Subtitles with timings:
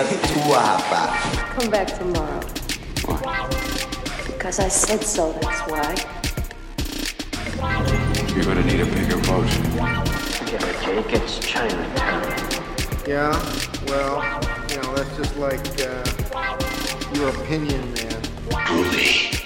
[0.00, 1.10] Com a boca tua, rapaz.
[1.56, 2.40] Come back tomorrow.
[4.26, 5.94] Because I said so, that's why.
[8.34, 9.48] You're gonna need a bigger boat.
[10.38, 11.12] Forget it, Jake.
[11.12, 12.22] It's Chinatown.
[13.06, 13.32] Yeah,
[13.88, 14.22] well,
[14.70, 16.04] you know, that's just like uh,
[17.14, 19.39] your opinion, man.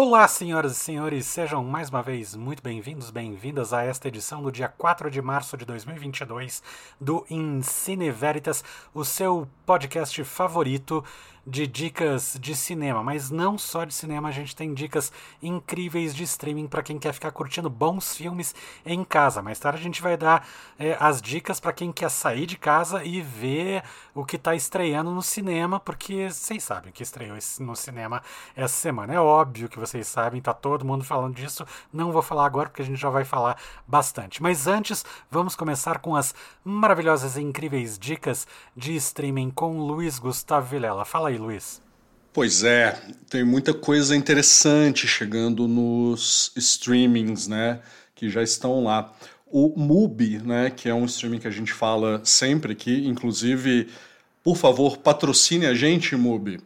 [0.00, 4.52] Olá, senhoras e senhores, sejam mais uma vez muito bem-vindos, bem-vindas a esta edição do
[4.52, 6.62] dia 4 de março de 2022
[7.00, 8.62] do Incine Veritas,
[8.94, 11.04] o seu podcast favorito
[11.48, 15.10] de dicas de cinema, mas não só de cinema, a gente tem dicas
[15.42, 18.54] incríveis de streaming para quem quer ficar curtindo bons filmes
[18.84, 19.40] em casa.
[19.40, 20.46] Mais tarde a gente vai dar
[20.78, 23.82] é, as dicas para quem quer sair de casa e ver
[24.14, 28.22] o que está estreando no cinema, porque vocês sabem que estreou no cinema
[28.54, 29.14] essa semana.
[29.14, 31.64] É óbvio que vocês sabem, tá todo mundo falando disso.
[31.90, 34.42] Não vou falar agora porque a gente já vai falar bastante.
[34.42, 40.66] Mas antes, vamos começar com as maravilhosas e incríveis dicas de streaming com Luiz Gustavo
[40.66, 41.06] Vilela.
[41.06, 41.80] Fala aí, Luiz.
[42.32, 42.96] Pois é,
[43.28, 47.80] tem muita coisa interessante chegando nos streamings, né,
[48.14, 49.12] que já estão lá.
[49.50, 53.88] O Mubi, né, que é um streaming que a gente fala sempre aqui, inclusive,
[54.44, 56.60] por favor, patrocine a gente, Mubi.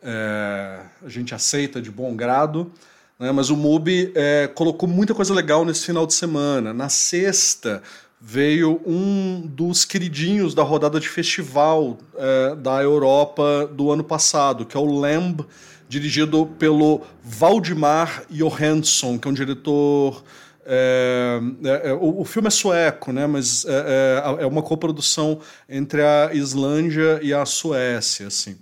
[0.00, 2.72] É, a gente aceita de bom grado,
[3.18, 6.72] né, mas o Mubi é, colocou muita coisa legal nesse final de semana.
[6.72, 7.82] Na sexta,
[8.20, 14.76] veio um dos queridinhos da rodada de festival é, da Europa do ano passado, que
[14.76, 15.46] é o Lamb,
[15.88, 20.22] dirigido pelo Valdemar Johansson, que é um diretor.
[20.66, 21.40] É,
[21.84, 27.20] é, o, o, filme é sueco, né, mas é, é uma coprodução entre a Islândia
[27.22, 28.26] e a Suécia.
[28.26, 28.58] Assim.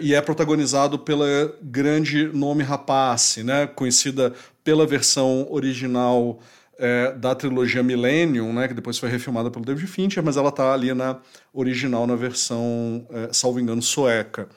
[0.00, 1.26] e é protagonizado pela
[1.60, 6.40] grande nome Rapace, né, conhecida pela versão original
[6.78, 10.72] é, da trilogia Millennium, né, que depois foi refilmada pelo David Fincher, mas ela está
[10.72, 11.18] ali na
[11.52, 14.48] original, na versão, é, salvo engano, sueca.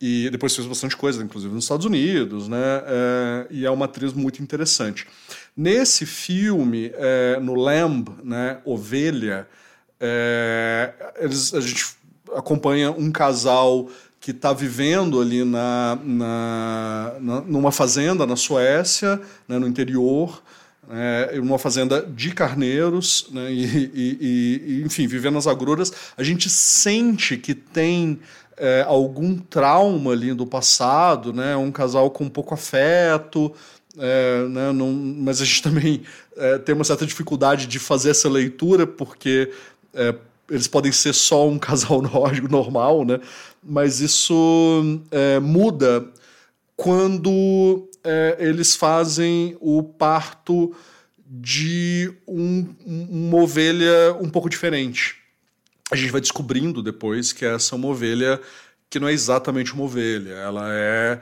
[0.00, 2.82] E depois fez bastante coisa, inclusive nos Estados Unidos, né?
[2.84, 5.06] É, e é uma atriz muito interessante.
[5.56, 9.46] Nesse filme, é, no Lamb, né, Ovelha,
[10.00, 11.94] é, eles, a gente
[12.34, 19.58] acompanha um casal que está vivendo ali na, na, na, numa fazenda na Suécia, né,
[19.58, 20.42] no interior,
[20.92, 26.50] é, uma fazenda de carneiros, né, e, e, e, enfim, vivendo nas agruras, a gente
[26.50, 28.20] sente que tem
[28.58, 33.50] é, algum trauma ali do passado, né, um casal com pouco afeto,
[33.98, 36.02] é, né, não, mas a gente também
[36.36, 39.50] é, tem uma certa dificuldade de fazer essa leitura, porque
[39.94, 40.14] é,
[40.50, 43.18] eles podem ser só um casal nórdico normal, né,
[43.64, 46.04] mas isso é, muda
[46.76, 50.74] quando é, eles fazem o parto
[51.26, 55.16] de um, uma ovelha um pouco diferente.
[55.90, 58.40] A gente vai descobrindo depois que essa é uma ovelha
[58.90, 61.20] que não é exatamente uma ovelha, ela é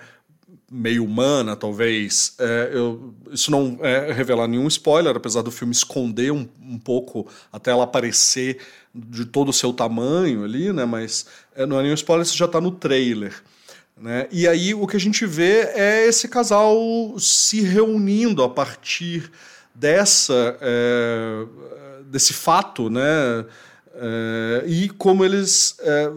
[0.70, 2.34] meio humana, talvez.
[2.38, 7.28] É, eu, isso não é revelar nenhum spoiler, apesar do filme esconder um, um pouco
[7.52, 8.58] até ela aparecer
[8.94, 10.84] de todo o seu tamanho ali, né?
[10.84, 13.42] Mas é, não é nenhum spoiler, isso já está no trailer.
[14.00, 14.26] Né?
[14.32, 16.74] E aí o que a gente vê é esse casal
[17.18, 19.30] se reunindo a partir
[19.74, 21.46] dessa é,
[22.06, 23.44] desse fato, né?
[23.94, 26.10] É, e como eles é,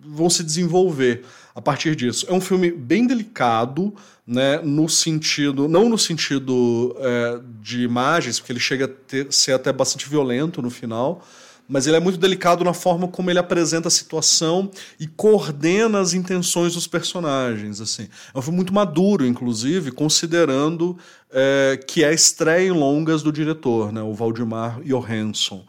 [0.00, 1.24] vão se desenvolver
[1.54, 2.24] a partir disso.
[2.28, 3.92] É um filme bem delicado,
[4.24, 4.60] né?
[4.62, 9.72] No sentido, não no sentido é, de imagens, porque ele chega a ter, ser até
[9.72, 11.26] bastante violento no final,
[11.68, 14.70] mas ele é muito delicado na forma como ele apresenta a situação
[15.00, 17.80] e coordena as intenções dos personagens.
[17.80, 18.08] Assim.
[18.34, 20.96] É um filme muito maduro, inclusive, considerando
[21.30, 25.64] é, que é a estreia em longas do diretor, né, o Valdemar Johansson.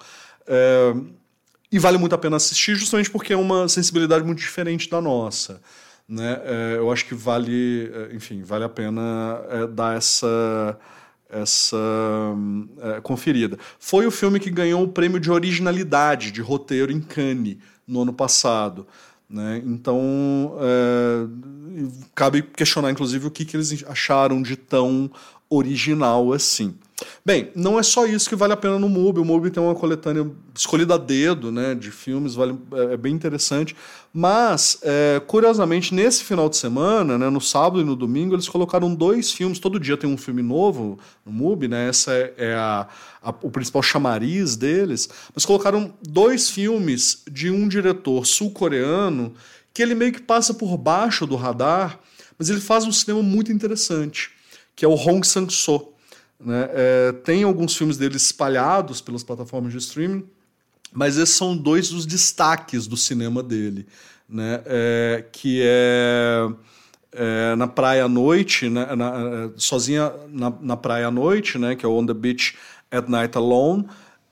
[0.45, 0.93] É,
[1.71, 5.61] e vale muito a pena assistir, justamente porque é uma sensibilidade muito diferente da nossa.
[6.07, 6.39] Né?
[6.43, 9.41] É, eu acho que vale, enfim, vale a pena
[9.73, 10.77] dar essa
[11.41, 11.77] essa
[12.81, 13.57] é, conferida.
[13.79, 18.13] Foi o filme que ganhou o prêmio de originalidade de roteiro em Cannes no ano
[18.13, 18.87] passado.
[19.29, 19.61] Né?
[19.65, 21.27] Então, é,
[22.13, 25.09] cabe questionar, inclusive, o que, que eles acharam de tão
[25.49, 26.75] original assim.
[27.25, 29.19] Bem, não é só isso que vale a pena no MUBI.
[29.19, 33.13] O MUBI tem uma coletânea escolhida a dedo, né, de filmes, vale, é, é bem
[33.13, 33.75] interessante.
[34.13, 38.93] Mas, é, curiosamente, nesse final de semana, né, no sábado e no domingo, eles colocaram
[38.95, 39.59] dois filmes.
[39.59, 41.89] Todo dia tem um filme novo no MUBI, né?
[41.89, 42.87] Essa é, é a,
[43.21, 45.09] a, o principal chamariz deles.
[45.33, 49.33] Mas colocaram dois filmes de um diretor sul-coreano
[49.73, 51.99] que ele meio que passa por baixo do radar,
[52.39, 54.31] mas ele faz um cinema muito interessante,
[54.73, 55.94] que é o Hong Sang-soo.
[56.39, 56.69] Né?
[56.71, 60.25] É, tem alguns filmes dele espalhados pelas plataformas de streaming,
[60.91, 63.85] mas esses são dois dos destaques do cinema dele,
[64.27, 64.61] né?
[64.65, 66.47] É, que é,
[67.11, 68.95] é, na praia à noite, né?
[68.95, 71.75] na, sozinha na, na praia à noite, né?
[71.75, 72.55] que é On the Beach
[72.91, 73.85] at Night Alone,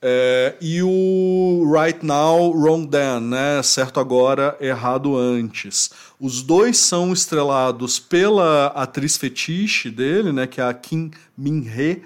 [0.06, 3.62] é, e o Right Now, Wrong Then, né?
[3.62, 5.90] Certo agora, errado antes.
[6.20, 10.46] Os dois são estrelados pela atriz fetiche dele, né?
[10.46, 12.02] Que é a Kim Min-hee.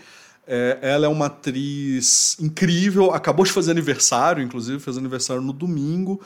[0.47, 6.21] É, ela é uma atriz incrível, acabou de fazer aniversário, inclusive, fez aniversário no domingo.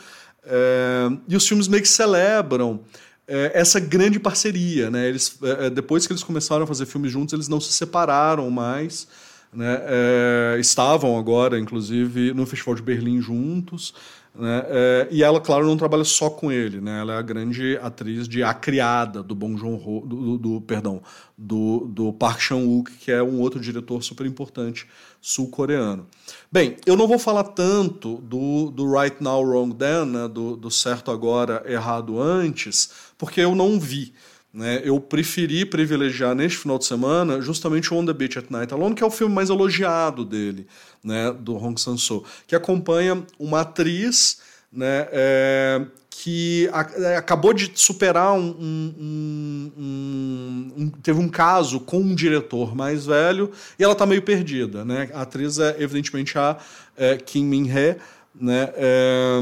[0.44, 2.80] É, e os filmes meio que celebram
[3.26, 5.08] é, essa grande parceria, né?
[5.08, 9.08] Eles, é, depois que eles começaram a fazer filmes juntos, eles não se separaram mais
[9.52, 13.94] né, é, estavam agora, inclusive, no Festival de Berlim juntos.
[14.34, 17.78] Né, é, e ela, claro, não trabalha só com ele, né, ela é a grande
[17.82, 21.02] atriz de A Criada, do Bong Joon-ho, do, do, do, perdão,
[21.36, 24.86] do, do Park Chan-wook, que é um outro diretor super importante
[25.20, 26.06] sul-coreano.
[26.50, 30.70] Bem, eu não vou falar tanto do, do Right Now, Wrong Then, né, do, do
[30.70, 34.14] certo agora, errado antes, porque eu não vi.
[34.52, 34.82] Né?
[34.84, 38.94] Eu preferi privilegiar neste final de semana justamente o On the Beach at Night Alone,
[38.94, 40.66] que é o filme mais elogiado dele,
[41.02, 41.32] né?
[41.32, 44.38] do Hong Sang-soo, que acompanha uma atriz
[44.72, 51.80] né, é, que a, é, acabou de superar um, um, um, um, teve um caso
[51.80, 54.84] com um diretor mais velho e ela está meio perdida.
[54.84, 55.10] Né?
[55.12, 56.56] A atriz é evidentemente a
[56.96, 57.96] é, Kim Min-hee,
[58.34, 58.72] né?
[58.76, 59.40] É,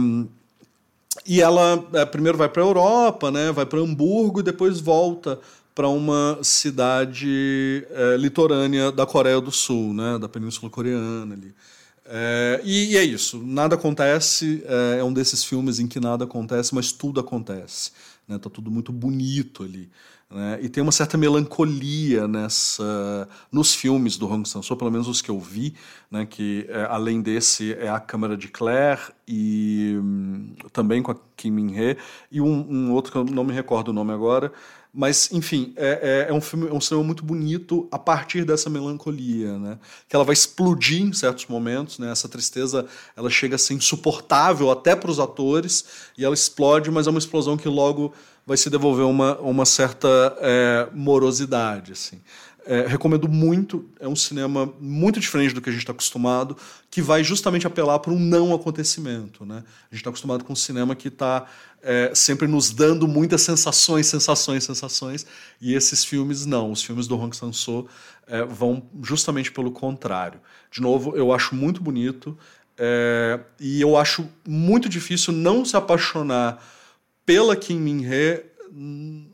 [1.26, 5.38] e ela é, primeiro vai para a Europa, né, vai para Hamburgo e depois volta
[5.74, 11.54] para uma cidade é, litorânea da Coreia do Sul, né, da Península Coreana ali.
[12.04, 16.24] É, e, e, é isso, nada acontece, é, é, um desses filmes em que nada
[16.24, 17.92] acontece, mas tudo acontece.
[18.26, 19.88] Né, tá tudo muito bonito ali.
[20.30, 20.60] Né?
[20.62, 25.28] E tem uma certa melancolia nessa nos filmes do Hong Sang-soo, pelo menos os que
[25.28, 25.74] eu vi,
[26.08, 26.24] né?
[26.24, 31.50] que é, além desse é a Câmara de Claire e hum, também com a Kim
[31.50, 31.96] Min-hee
[32.30, 34.52] e um, um, outro que eu não me recordo o nome agora,
[34.94, 38.70] mas enfim é, é, é um filme é um cinema muito bonito a partir dessa
[38.70, 39.78] melancolia, né?
[40.08, 42.10] Que ela vai explodir em certos momentos, né?
[42.10, 42.86] Essa tristeza
[43.16, 45.84] ela chega a ser insuportável até para os atores
[46.16, 48.12] e ela explode, mas é uma explosão que logo
[48.46, 50.08] vai se devolver uma, uma certa
[50.40, 51.92] é, morosidade.
[51.92, 52.20] Assim.
[52.66, 56.56] É, recomendo muito, é um cinema muito diferente do que a gente está acostumado,
[56.90, 59.44] que vai justamente apelar para um não acontecimento.
[59.46, 59.64] Né?
[59.90, 61.46] A gente está acostumado com um cinema que está
[61.82, 65.26] é, sempre nos dando muitas sensações, sensações, sensações,
[65.60, 66.70] e esses filmes não.
[66.70, 67.88] Os filmes do Hong Sang-soo
[68.26, 70.40] é, vão justamente pelo contrário.
[70.70, 72.36] De novo, eu acho muito bonito
[72.76, 76.62] é, e eu acho muito difícil não se apaixonar
[77.24, 78.44] pela Kim Min-hee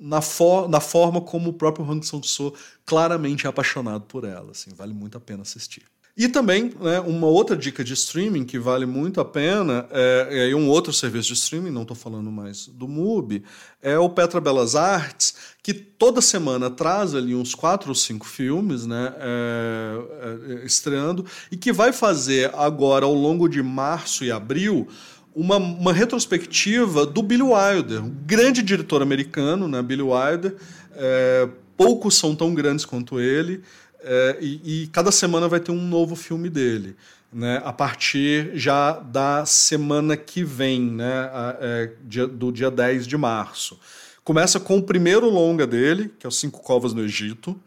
[0.01, 2.55] na, for, na forma como o próprio Hang Sang-soo
[2.85, 4.53] claramente é apaixonado por ela.
[4.53, 5.83] Assim, vale muito a pena assistir.
[6.19, 10.57] E também, né, uma outra dica de streaming que vale muito a pena, é, é
[10.57, 13.45] um outro serviço de streaming, não estou falando mais do MUBI,
[13.83, 18.87] é o Petra Belas Artes, que toda semana traz ali uns quatro ou cinco filmes
[18.87, 24.89] né, é, é, estreando, e que vai fazer agora, ao longo de março e abril,
[25.37, 29.83] uma, uma retrospectiva do Billy Wilder, um grande diretor americano, né?
[29.83, 30.57] Billy Wilder.
[30.95, 33.63] É, poucos são tão grandes quanto ele,
[34.01, 36.97] é, e, e, cada semana vai ter um novo filme dele.
[37.33, 43.07] Né, a partir já da semana que vem, né, a, é, dia, do dia 10
[43.07, 43.79] de março.
[44.25, 47.61] Começa com o primeiro longa dele, que é Os Cinco Covas no Egito.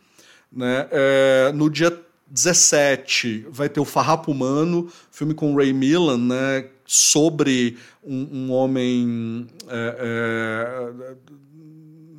[0.51, 1.95] Né, é, no dia
[2.27, 9.45] 17 vai ter o Farrapo Humano, filme com Ray Millan, né, sobre um, um homem.
[9.67, 11.15] É, é,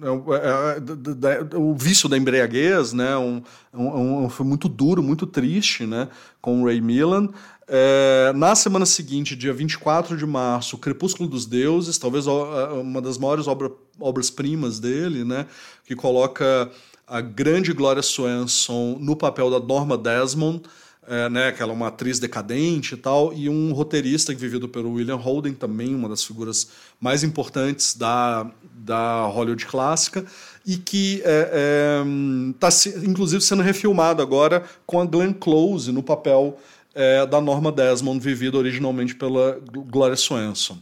[0.02, 3.16] é, é o vício da embriaguez, né?
[3.16, 3.42] Um,
[3.74, 6.08] um, um, filme muito duro, muito triste, né?
[6.40, 7.30] Com o Ray Millan.
[7.66, 13.48] É, na semana seguinte, dia 24 de março, Crepúsculo dos Deuses, talvez uma das maiores
[13.48, 15.46] obra, obras-primas dele, né?
[15.84, 16.70] Que coloca
[17.08, 20.62] a grande Gloria Swanson no papel da Norma Desmond,
[21.06, 24.92] é, né, que ela é uma atriz decadente e tal, e um roteirista vivido pelo
[24.92, 26.68] William Holden, também uma das figuras
[27.00, 30.24] mais importantes da, da Hollywood clássica,
[30.66, 32.68] e que está, é, é, tá
[33.04, 36.58] inclusive, sendo refilmado agora com a Glenn Close no papel
[36.94, 40.78] é, da Norma Desmond, vivida originalmente pela Gloria Swanson.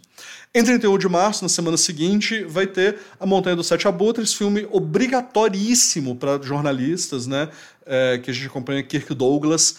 [0.55, 4.67] Em 31 de março, na semana seguinte, vai ter A Montanha dos Sete Abutres, filme
[4.71, 7.51] obrigatoríssimo para jornalistas, né?
[7.85, 9.77] É, que a gente acompanha Kirk Douglas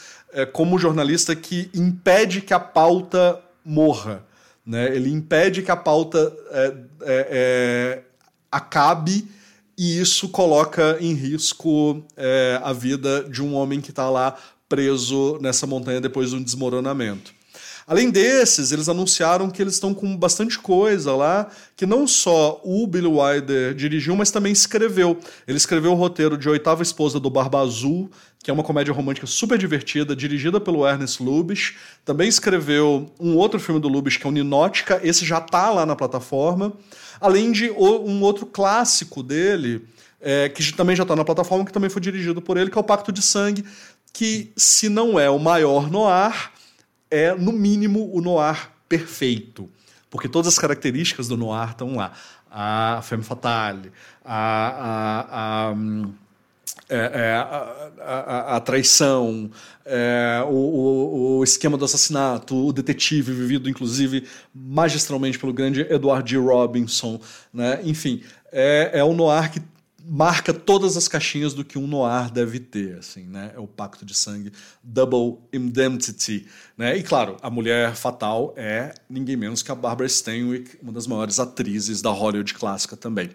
[0.53, 4.23] como jornalista que impede que a pauta morra.
[4.65, 4.95] Né?
[4.95, 6.65] Ele impede que a pauta é,
[7.01, 8.03] é, é
[8.51, 9.27] acabe
[9.77, 14.35] e isso coloca em risco é, a vida de um homem que está lá
[14.67, 17.33] preso nessa montanha depois de um desmoronamento.
[17.89, 22.85] Além desses, eles anunciaram que eles estão com bastante coisa lá, que não só o
[22.85, 25.19] Billy Wilder dirigiu, mas também escreveu.
[25.47, 28.07] Ele escreveu o roteiro de Oitava Esposa do Barba Azul,
[28.43, 31.77] que é uma comédia romântica super divertida, dirigida pelo Ernest Lubitsch.
[32.05, 35.83] Também escreveu um outro filme do Lubitsch, que é o Ninótica, esse já está lá
[35.83, 36.73] na plataforma.
[37.19, 39.81] Além de um outro clássico dele,
[40.21, 42.81] é, que também já está na plataforma, que também foi dirigido por ele, que é
[42.81, 43.65] o Pacto de Sangue,
[44.13, 46.51] que, se não é o maior noir,
[47.09, 49.69] é, no mínimo, o noir perfeito.
[50.09, 52.13] Porque todas as características do noir estão lá.
[52.51, 53.91] A femme fatale,
[54.25, 54.39] a,
[55.29, 55.75] a, a,
[56.89, 57.33] é, é,
[58.01, 59.51] a, a traição,
[59.85, 66.27] é, o, o, o, esquema do assassinato, o detetive, vivido inclusive magistralmente pelo grande Edward
[66.27, 66.37] G.
[66.37, 67.21] Robinson.
[67.53, 67.79] Né?
[67.83, 69.61] Enfim, é, é o noir que
[70.11, 73.51] marca todas as caixinhas do que um noir deve ter, assim, né?
[73.55, 74.51] É o pacto de sangue,
[74.83, 76.97] double indemnity, né?
[76.97, 81.39] E claro, a mulher fatal é ninguém menos que a Barbara Stanwyck, uma das maiores
[81.39, 83.29] atrizes da Hollywood clássica também.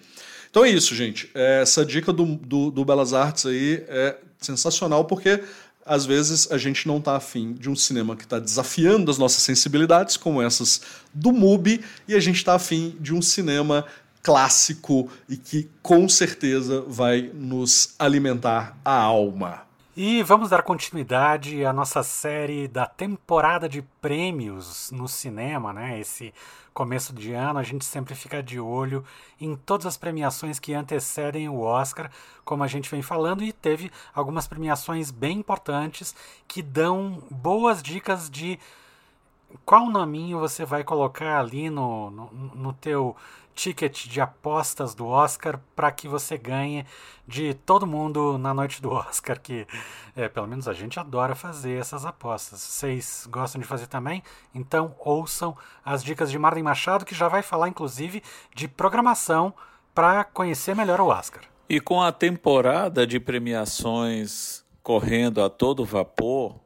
[0.51, 1.31] Então é isso, gente.
[1.33, 5.45] Essa dica do, do, do Belas Artes aí é sensacional porque
[5.87, 9.43] às vezes a gente não está afim de um cinema que está desafiando as nossas
[9.43, 10.81] sensibilidades, como essas
[11.13, 13.85] do MUBI, e a gente está afim de um cinema
[14.25, 19.63] clássico e que com certeza vai nos alimentar a alma.
[19.95, 26.01] E vamos dar continuidade à nossa série da temporada de prêmios no cinema, né?
[26.01, 26.35] Esse
[26.73, 29.05] começo de ano, a gente sempre fica de olho
[29.41, 32.11] em todas as premiações que antecedem o Oscar,
[32.45, 36.13] como a gente vem falando, e teve algumas premiações bem importantes
[36.49, 38.59] que dão boas dicas de
[39.65, 43.15] qual nominho você vai colocar ali no, no, no teu
[43.55, 46.85] ticket de apostas do Oscar para que você ganhe
[47.27, 49.67] de todo mundo na noite do Oscar, que
[50.17, 52.61] é, pelo menos a gente adora fazer essas apostas.
[52.61, 54.23] Vocês gostam de fazer também?
[54.55, 58.23] Então ouçam as dicas de Marlene Machado, que já vai falar inclusive
[58.55, 59.55] de programação
[59.95, 61.43] para conhecer melhor o Oscar.
[61.69, 66.61] E com a temporada de premiações correndo a todo vapor,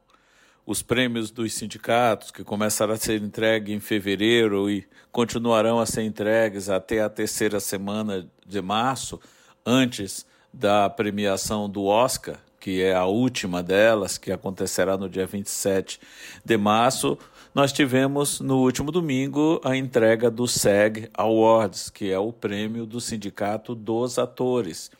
[0.69, 6.03] os prêmios dos sindicatos, que começaram a ser entregues em fevereiro e continuarão a ser
[6.03, 9.19] entregues até a terceira semana de março,
[9.65, 15.99] antes da premiação do Oscar, que é a última delas, que acontecerá no dia 27
[16.45, 17.17] de março,
[17.55, 23.01] nós tivemos no último domingo a entrega do SEG Awards, que é o prêmio do
[23.01, 24.91] Sindicato dos Atores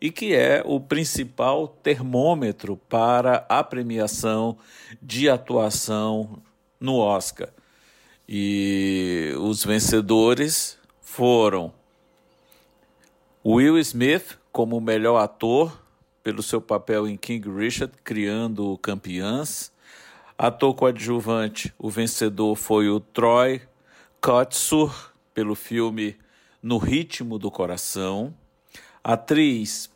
[0.00, 4.56] e que é o principal termômetro para a premiação
[5.02, 6.42] de atuação
[6.80, 7.50] no Oscar.
[8.26, 11.72] E os vencedores foram
[13.44, 15.80] Will Smith como melhor ator
[16.22, 19.72] pelo seu papel em King Richard, criando campeãs.
[20.38, 23.60] Ator coadjuvante, o vencedor foi o Troy
[24.20, 26.16] Kotsur pelo filme
[26.62, 28.34] No Ritmo do Coração.
[29.02, 29.90] Atriz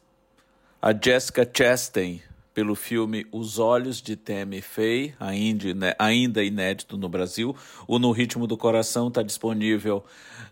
[0.80, 2.22] a Jessica Chastain
[2.54, 5.14] pelo filme Os Olhos de Tammy Faye,
[5.98, 7.54] ainda inédito no Brasil.
[7.86, 10.04] O No Ritmo do Coração está disponível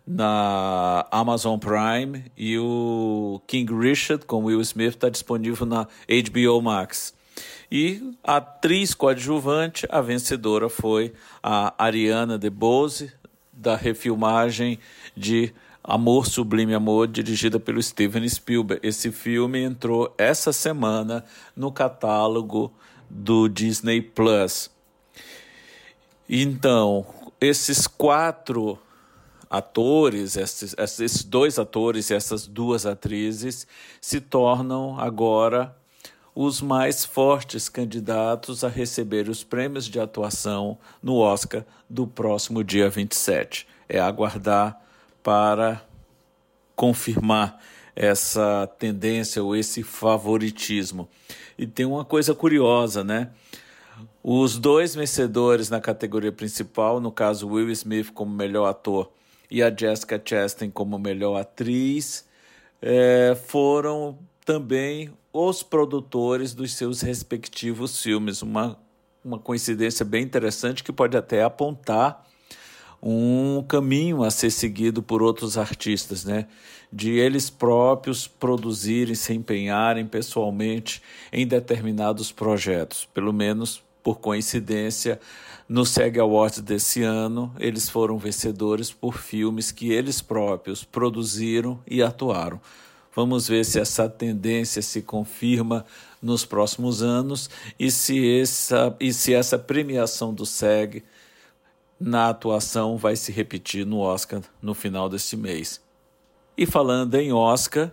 [0.06, 7.14] na Amazon Prime e o King Richard com Will Smith está disponível na HBO Max.
[7.70, 13.12] E a atriz coadjuvante, a vencedora foi a Ariana DeBose,
[13.52, 14.78] da refilmagem
[15.16, 15.54] de
[15.84, 18.86] Amor Sublime Amor, dirigida pelo Steven Spielberg.
[18.86, 21.24] Esse filme entrou essa semana
[21.56, 22.72] no catálogo
[23.10, 24.70] do Disney Plus.
[26.28, 27.04] Então,
[27.40, 28.78] esses quatro
[29.50, 33.66] atores, esses, esses dois atores e essas duas atrizes
[34.00, 35.76] se tornam agora
[36.34, 42.88] os mais fortes candidatos a receber os prêmios de atuação no Oscar do próximo dia
[42.88, 43.66] 27.
[43.88, 44.80] É aguardar
[45.22, 45.84] para
[46.74, 47.60] confirmar
[47.94, 51.08] essa tendência ou esse favoritismo.
[51.58, 53.30] E tem uma coisa curiosa, né?
[54.22, 59.10] Os dois vencedores na categoria principal, no caso Will Smith como melhor ator
[59.50, 62.26] e a Jessica Chastain como melhor atriz,
[62.80, 68.42] é, foram também os produtores dos seus respectivos filmes.
[68.42, 68.78] Uma,
[69.24, 72.26] uma coincidência bem interessante que pode até apontar
[73.02, 76.46] um caminho a ser seguido por outros artistas, né?
[76.92, 83.08] De eles próprios produzirem, se empenharem pessoalmente em determinados projetos.
[83.12, 85.18] Pelo menos por coincidência,
[85.68, 92.02] no SEG Awards desse ano, eles foram vencedores por filmes que eles próprios produziram e
[92.02, 92.60] atuaram.
[93.14, 95.84] Vamos ver se essa tendência se confirma
[96.20, 101.02] nos próximos anos e se essa, e se essa premiação do SEG
[102.02, 105.80] na atuação vai se repetir no Oscar no final deste mês.
[106.56, 107.92] E falando em Oscar,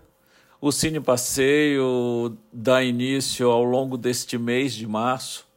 [0.60, 5.48] o Cine Passeio dá início ao longo deste mês de março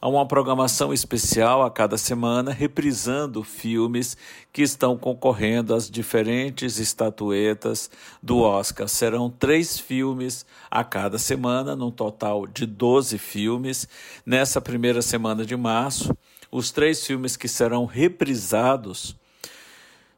[0.00, 4.16] a uma programação especial a cada semana, reprisando filmes
[4.52, 7.90] que estão concorrendo às diferentes estatuetas
[8.22, 8.88] do Oscar.
[8.88, 13.86] Serão três filmes a cada semana, num total de 12 filmes.
[14.24, 16.16] Nessa primeira semana de março,
[16.50, 19.16] os três filmes que serão reprisados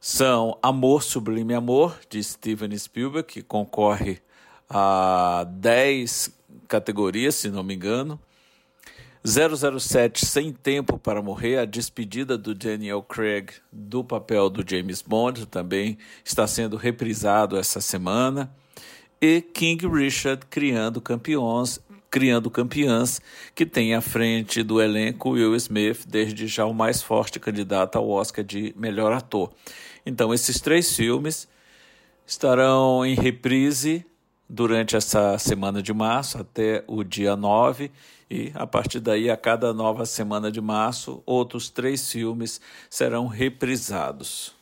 [0.00, 4.20] são Amor Sublime Amor, de Steven Spielberg, que concorre
[4.68, 6.30] a 10
[6.66, 8.18] categorias, se não me engano.
[9.24, 15.46] 007 Sem Tempo para Morrer, a despedida do Daniel Craig do papel do James Bond,
[15.46, 18.52] também está sendo reprisado essa semana.
[19.20, 21.78] E King Richard Criando Campeões,
[22.12, 23.22] Criando Campeãs,
[23.54, 28.08] que tem à frente do elenco Will Smith, desde já o mais forte candidato ao
[28.08, 29.50] Oscar de melhor ator.
[30.04, 31.48] Então, esses três filmes
[32.26, 34.04] estarão em reprise
[34.46, 37.90] durante essa semana de março até o dia 9
[38.30, 44.61] e a partir daí, a cada nova semana de março, outros três filmes serão reprisados.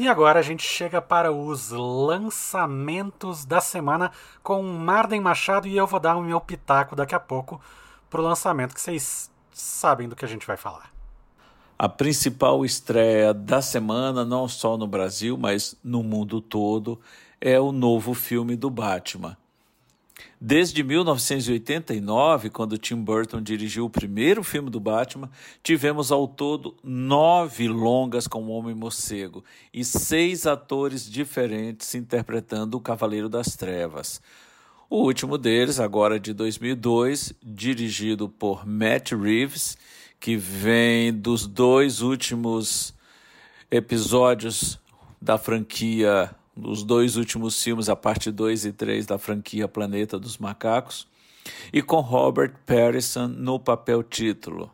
[0.00, 4.10] E agora a gente chega para os lançamentos da semana
[4.42, 7.60] com Marden Machado e eu vou dar o meu pitaco daqui a pouco
[8.08, 10.90] para o lançamento que vocês sabem do que a gente vai falar.
[11.78, 16.98] A principal estreia da semana, não só no Brasil, mas no mundo todo,
[17.38, 19.36] é o novo filme do Batman.
[20.42, 25.30] Desde 1989, quando Tim Burton dirigiu o primeiro filme do Batman,
[25.62, 33.28] tivemos ao todo nove longas com o Homem-Morcego e seis atores diferentes interpretando o Cavaleiro
[33.28, 34.22] das Trevas.
[34.88, 39.76] O último deles, agora de 2002, dirigido por Matt Reeves,
[40.18, 42.94] que vem dos dois últimos
[43.70, 44.80] episódios
[45.20, 50.38] da franquia os dois últimos filmes, a parte 2 e 3 da franquia Planeta dos
[50.38, 51.06] Macacos,
[51.72, 54.70] e com Robert Pattinson no papel título.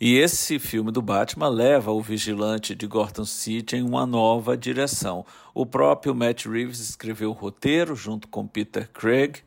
[0.00, 5.26] E esse filme do Batman leva o vigilante de Gotham City em uma nova direção.
[5.52, 9.42] O próprio Matt Reeves escreveu o roteiro junto com Peter Craig.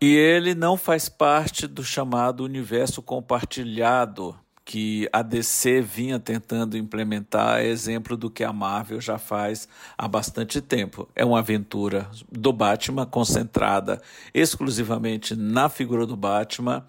[0.00, 4.36] E ele não faz parte do chamado universo compartilhado
[4.70, 9.66] que a DC vinha tentando implementar, é exemplo do que a Marvel já faz
[9.98, 11.08] há bastante tempo.
[11.16, 14.00] É uma aventura do Batman concentrada
[14.32, 16.86] exclusivamente na figura do Batman,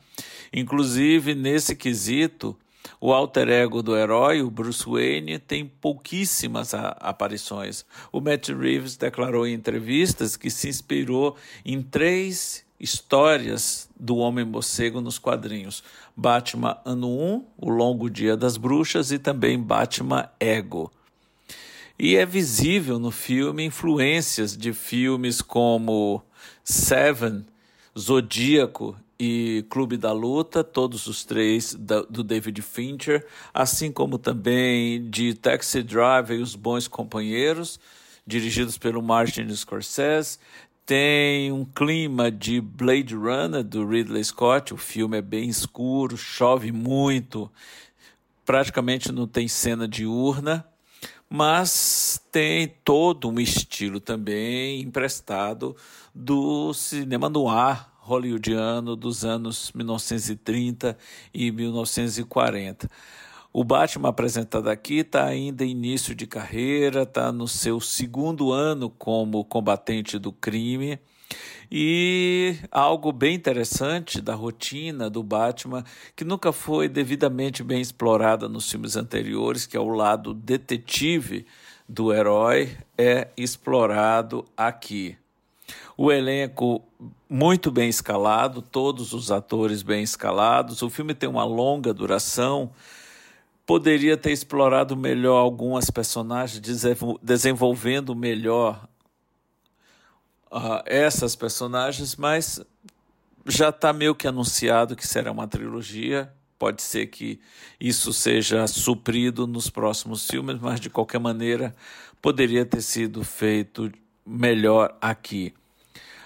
[0.54, 2.56] inclusive nesse quesito.
[3.00, 7.84] O alter ego do herói, o Bruce Wayne, tem pouquíssimas aparições.
[8.12, 15.00] O Matt Reeves declarou em entrevistas que se inspirou em três histórias do Homem Morcego
[15.00, 15.84] nos quadrinhos.
[16.18, 20.92] Batman Ano 1, O Longo Dia das Bruxas e também Batman Ego.
[21.98, 26.24] E é visível no filme influências de filmes como
[26.64, 27.46] Seven,
[27.98, 35.36] Zodíaco e Clube da Luta, todos os três do David Fincher, assim como também de
[35.36, 37.80] Taxi Driver e Os Bons Companheiros,
[38.26, 40.40] dirigidos pelo Martin Scorsese,
[40.86, 44.74] tem um clima de Blade Runner do Ridley Scott.
[44.74, 47.52] O filme é bem escuro, chove muito,
[48.46, 50.66] praticamente não tem cena diurna,
[51.30, 55.76] mas tem todo um estilo também emprestado
[56.14, 60.98] do cinema noir hollywoodiano dos anos 1930
[61.34, 62.90] e 1940.
[63.54, 68.90] O Batman apresentado aqui está ainda em início de carreira, está no seu segundo ano
[68.90, 70.98] como combatente do crime.
[71.70, 75.84] E algo bem interessante da rotina do Batman,
[76.16, 81.46] que nunca foi devidamente bem explorada nos filmes anteriores, que é o lado detetive
[81.88, 85.18] do herói, é explorado aqui.
[85.98, 86.82] O elenco
[87.30, 90.82] muito bem escalado, todos os atores bem escalados.
[90.82, 92.72] O filme tem uma longa duração.
[93.66, 96.62] Poderia ter explorado melhor algumas personagens,
[97.22, 98.88] desenvolvendo melhor
[100.52, 102.60] uh, essas personagens, mas
[103.46, 106.32] já está meio que anunciado que será uma trilogia.
[106.60, 107.40] Pode ser que
[107.80, 111.76] isso seja suprido nos próximos filmes, mas de qualquer maneira
[112.22, 113.92] poderia ter sido feito
[114.26, 115.54] melhor aqui.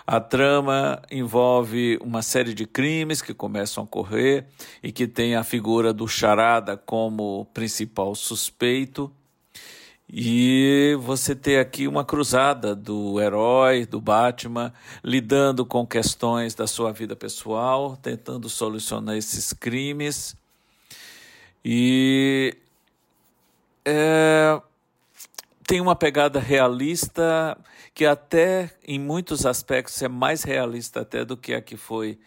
[0.08, 4.46] A trama envolve uma série de crimes que começam a ocorrer
[4.84, 9.12] e que tem a figura do Charada como principal suspeito.
[10.08, 14.72] E você tem aqui uma cruzada do herói, do Batman,
[15.04, 20.38] lidando com questões da sua vida pessoal, tentando solucionar esses crimes.
[21.64, 22.56] E
[23.84, 24.62] é,
[25.68, 27.58] tem uma pegada realista
[27.94, 32.20] que até em muitos aspectos é mais realista até do que a que foi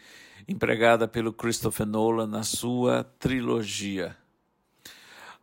[0.47, 4.15] empregada pelo Christopher Nolan na sua trilogia.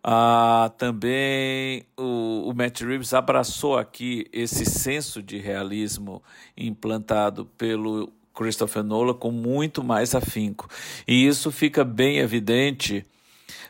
[0.03, 6.23] Ah, também o, o Matt Reeves abraçou aqui esse senso de realismo
[6.57, 10.69] implantado pelo Christopher Nolan com muito mais afinco.
[11.09, 13.05] E isso fica bem evidente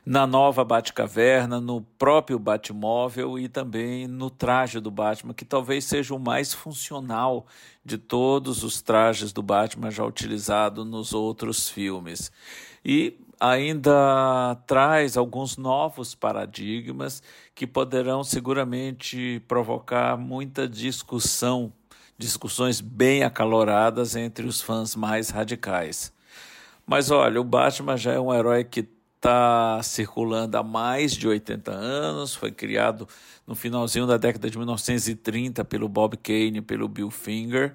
[0.04, 6.14] na nova Batcaverna, no próprio Batmóvel e também no traje do Batman, que talvez seja
[6.14, 7.46] o mais funcional
[7.84, 12.30] de todos os trajes do Batman já utilizado nos outros filmes.
[12.84, 17.22] E ainda traz alguns novos paradigmas
[17.54, 21.72] que poderão seguramente provocar muita discussão,
[22.16, 26.12] discussões bem acaloradas entre os fãs mais radicais.
[26.86, 31.72] Mas olha, o Batman já é um herói que está circulando há mais de 80
[31.72, 33.08] anos, foi criado
[33.46, 37.74] no finalzinho da década de 1930 pelo Bob Kane, pelo Bill Finger,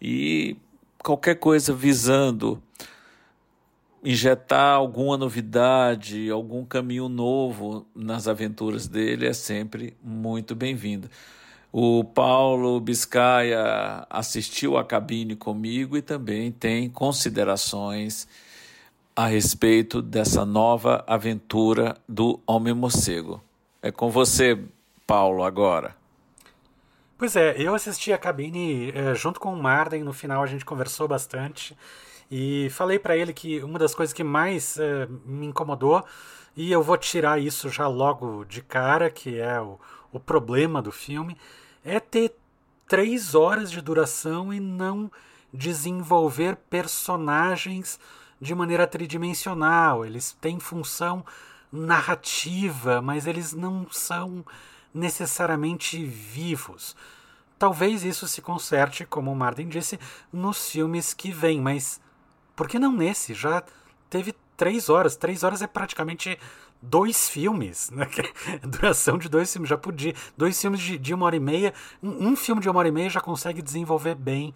[0.00, 0.56] e
[0.98, 2.60] qualquer coisa visando
[4.04, 11.08] injetar alguma novidade, algum caminho novo nas aventuras dele é sempre muito bem-vindo.
[11.70, 18.26] O Paulo Biscaia assistiu à cabine comigo e também tem considerações
[19.14, 23.42] a respeito dessa nova aventura do Homem Morcego.
[23.82, 24.58] É com você,
[25.06, 25.94] Paulo, agora.
[27.18, 30.64] Pois é, eu assisti a cabine é, junto com o Marden, no final a gente
[30.64, 31.76] conversou bastante
[32.30, 36.02] e falei para ele que uma das coisas que mais é, me incomodou,
[36.56, 39.78] e eu vou tirar isso já logo de cara, que é o,
[40.10, 41.36] o problema do filme,
[41.84, 42.34] é ter
[42.88, 45.10] três horas de duração e não
[45.52, 48.00] desenvolver personagens
[48.42, 50.04] de maneira tridimensional.
[50.04, 51.24] Eles têm função
[51.72, 54.44] narrativa, mas eles não são
[54.92, 56.96] necessariamente vivos.
[57.58, 59.98] Talvez isso se conserte, como o Martin disse,
[60.32, 62.00] nos filmes que vêm, mas
[62.56, 63.32] por que não nesse?
[63.32, 63.62] Já
[64.10, 65.14] teve três horas.
[65.14, 66.36] Três horas é praticamente
[66.82, 68.08] dois filmes, né?
[68.64, 70.14] duração de dois filmes já podia.
[70.36, 71.72] Dois filmes de, de uma hora e meia.
[72.02, 74.52] Um, um, filme de uma hora e meia já consegue desenvolver bem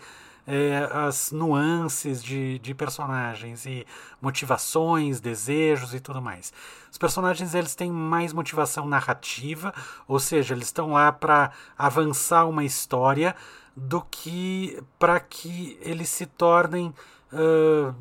[0.46, 3.86] é, as nuances de, de personagens e
[4.20, 6.52] motivações, desejos e tudo mais.
[6.90, 9.74] Os personagens eles têm mais motivação narrativa,
[10.06, 13.34] ou seja, eles estão lá para avançar uma história
[13.76, 16.94] do que para que eles se tornem
[17.32, 17.94] uh,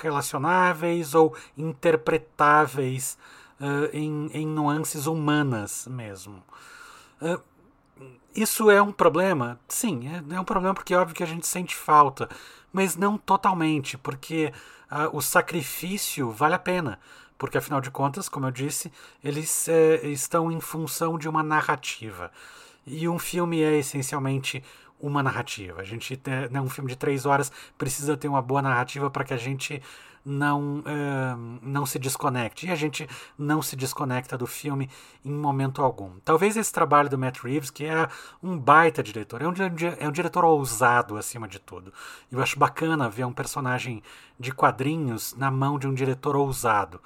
[0.00, 3.18] relacionáveis ou interpretáveis
[3.60, 6.42] uh, em, em nuances humanas mesmo.
[7.20, 7.40] Uh,
[8.34, 9.58] isso é um problema?
[9.68, 12.28] Sim, é, é, um problema porque é óbvio que a gente sente falta,
[12.72, 14.52] mas não totalmente, porque
[14.90, 16.98] uh, o sacrifício vale a pena.
[17.36, 18.92] Porque, afinal de contas, como eu disse,
[19.24, 22.30] eles é, estão em função de uma narrativa.
[22.86, 24.62] E um filme é essencialmente
[25.00, 25.80] uma narrativa.
[25.80, 29.32] A gente, né, um filme de três horas precisa ter uma boa narrativa para que
[29.32, 29.82] a gente
[30.30, 32.66] não, uh, não se desconecte.
[32.66, 34.88] E a gente não se desconecta do filme
[35.24, 36.12] em momento algum.
[36.24, 38.08] Talvez esse trabalho do Matt Reeves, que é
[38.42, 39.52] um baita diretor, é um,
[39.98, 41.92] é um diretor ousado acima de tudo.
[42.30, 44.02] Eu acho bacana ver um personagem
[44.38, 47.00] de quadrinhos na mão de um diretor ousado.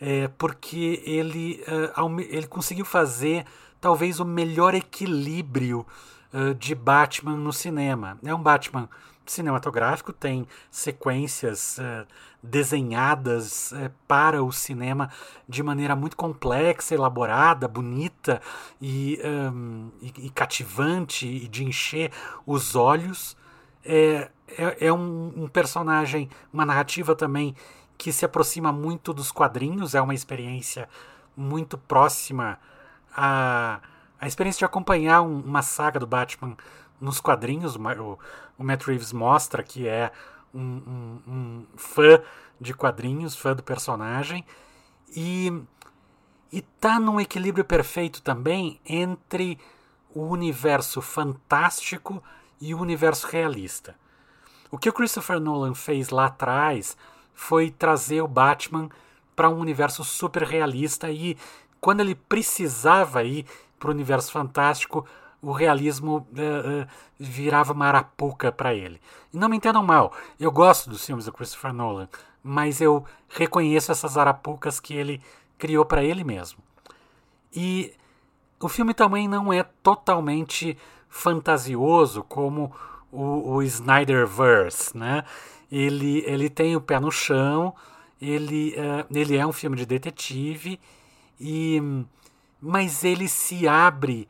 [0.00, 3.44] É, porque ele, uh, ele conseguiu fazer
[3.78, 5.86] talvez o melhor equilíbrio
[6.32, 8.18] uh, de Batman no cinema.
[8.24, 8.88] É um Batman
[9.30, 12.06] cinematográfico, tem sequências uh,
[12.42, 15.10] desenhadas uh, para o cinema
[15.48, 18.40] de maneira muito complexa, elaborada, bonita
[18.80, 22.10] e, um, e, e cativante e de encher
[22.46, 23.36] os olhos.
[23.84, 27.54] É, é, é um, um personagem, uma narrativa também
[27.96, 30.88] que se aproxima muito dos quadrinhos, é uma experiência
[31.36, 32.58] muito próxima
[33.16, 33.80] a,
[34.20, 36.56] a experiência de acompanhar um, uma saga do Batman
[37.00, 37.76] nos quadrinhos.
[37.76, 38.18] O,
[38.58, 40.10] o Matt Reeves mostra que é
[40.54, 42.20] um, um, um fã
[42.60, 44.44] de quadrinhos, fã do personagem.
[45.16, 45.52] E,
[46.52, 49.58] e tá num equilíbrio perfeito também entre
[50.14, 52.22] o universo fantástico
[52.60, 53.96] e o universo realista.
[54.70, 56.96] O que o Christopher Nolan fez lá atrás
[57.34, 58.88] foi trazer o Batman
[59.34, 61.36] para um universo super realista e
[61.80, 63.46] quando ele precisava ir
[63.78, 65.06] para o universo fantástico,
[65.42, 66.86] o realismo uh, uh,
[67.18, 69.00] virava uma arapuca para ele.
[69.32, 72.08] E não me entendam mal, eu gosto dos filmes do Christopher Nolan,
[72.42, 75.20] mas eu reconheço essas arapucas que ele
[75.58, 76.58] criou para ele mesmo.
[77.54, 77.94] E
[78.60, 80.76] o filme também não é totalmente
[81.08, 82.72] fantasioso como
[83.10, 85.24] o, o Snyderverse, né?
[85.70, 87.74] Ele, ele tem o pé no chão,
[88.20, 90.80] ele, uh, ele é um filme de detetive,
[91.40, 91.80] e
[92.60, 94.28] mas ele se abre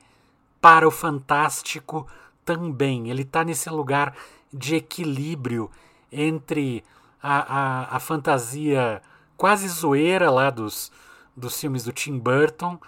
[0.61, 2.07] para o fantástico
[2.44, 3.09] também.
[3.09, 4.14] Ele está nesse lugar
[4.53, 5.70] de equilíbrio
[6.11, 6.85] entre
[7.23, 9.01] a, a, a, fantasia
[9.37, 10.90] quase zoeira lá dos,
[11.37, 12.79] dos filmes do Tim Burton,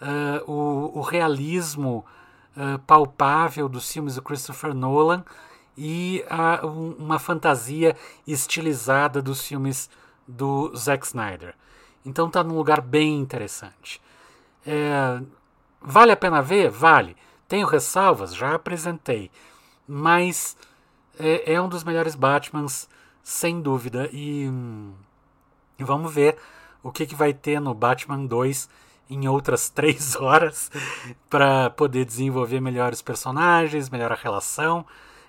[0.00, 2.04] uh, o, o, realismo
[2.56, 5.24] uh, palpável dos filmes do Christopher Nolan
[5.76, 9.90] e uh, um, uma fantasia estilizada dos filmes
[10.26, 11.54] do Zack Snyder.
[12.04, 14.00] Então está num lugar bem interessante.
[14.66, 15.20] É,
[15.84, 16.70] vale a pena ver?
[16.70, 17.16] Vale.
[17.48, 18.34] Tenho ressalvas?
[18.34, 19.30] Já apresentei.
[19.86, 20.56] Mas
[21.18, 22.88] é, é um dos melhores Batmans,
[23.22, 24.08] sem dúvida.
[24.12, 24.92] E, hum,
[25.78, 26.36] vamos ver
[26.82, 28.68] o que, que vai ter no Batman 2
[29.10, 30.70] em outras três horas
[31.28, 34.84] para poder desenvolver melhores personagens, melhor a relação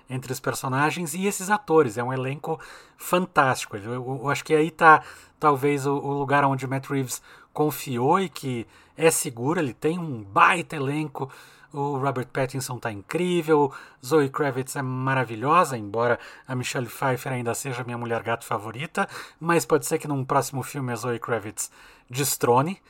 [0.08, 1.98] entre os personagens e esses atores.
[1.98, 2.60] É um elenco
[2.96, 3.76] fantástico.
[3.76, 5.02] Eu, eu, eu acho que aí está
[5.38, 9.60] talvez o, o, lugar onde o Matt Reeves confiou e que é seguro.
[9.60, 11.30] Ele tem um baita elenco.
[11.72, 13.72] O Robert Pattinson está incrível,
[14.04, 19.08] Zoe Kravitz é maravilhosa, embora a Michelle Pfeiffer ainda seja minha mulher gato favorita,
[19.40, 21.72] mas pode ser que num próximo filme a Zoe Kravitz
[22.08, 22.80] destrone.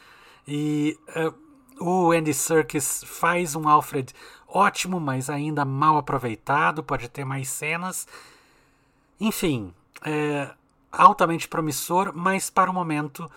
[0.46, 1.34] E uh,
[1.80, 4.12] o Andy Serkis faz um Alfred
[4.46, 8.06] ótimo, mas ainda mal aproveitado, pode ter mais cenas.
[9.18, 9.72] Enfim,
[10.04, 10.50] é
[10.92, 13.30] altamente promissor, mas para o momento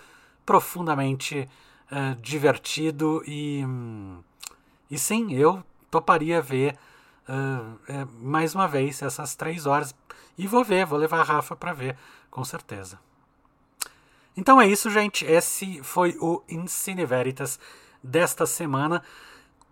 [0.45, 1.47] profundamente
[1.91, 3.63] é, divertido e,
[4.89, 6.77] e sim, eu toparia ver
[7.27, 9.95] uh, é, mais uma vez essas três horas
[10.37, 11.97] e vou ver, vou levar a Rafa para ver,
[12.29, 12.99] com certeza.
[14.35, 15.25] Então é isso, gente.
[15.25, 17.59] Esse foi o Incine Veritas
[18.03, 19.01] desta semana.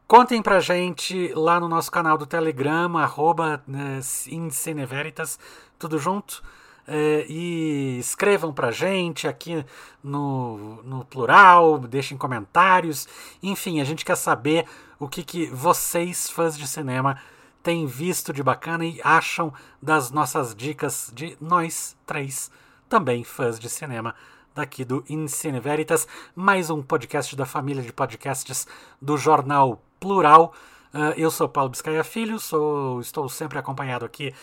[0.07, 5.37] Contem pra gente lá no nosso canal do Telegram, arroba né, Inceneveritas,
[5.77, 6.43] tudo junto.
[6.87, 9.65] É, e escrevam pra gente aqui
[10.03, 13.07] no, no plural, deixem comentários.
[13.41, 14.65] Enfim, a gente quer saber
[14.99, 17.19] o que, que vocês, fãs de cinema,
[17.63, 22.51] têm visto de bacana e acham das nossas dicas de nós três,
[22.87, 24.13] também fãs de cinema
[24.53, 28.67] daqui do Incine Veritas, mais um podcast da família de podcasts
[29.01, 30.53] do jornal Plural.
[30.93, 34.33] Uh, eu sou Paulo Biscaia Filho, sou, estou sempre acompanhado aqui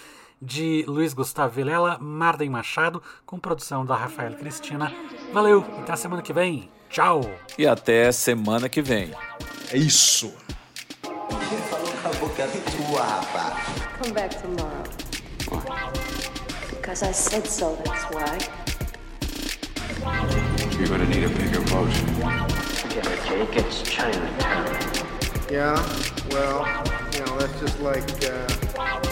[0.42, 4.92] de Luiz Gustavo Vilela, Marden Machado, com produção da Rafael Cristina.
[5.32, 6.68] Valeu, até a semana que vem.
[6.90, 7.20] Tchau.
[7.56, 9.12] E até semana que vem.
[9.70, 10.34] É isso.
[13.98, 14.82] Come back tomorrow.
[16.70, 18.36] Because I said so, that's why.
[20.76, 21.92] You're gonna need a bigger boat.
[22.82, 23.56] Forget it, Jake.
[23.56, 24.66] It's Chinatown.
[25.48, 25.76] Yeah,
[26.30, 26.66] well,
[27.12, 29.11] you know, that's just like uh,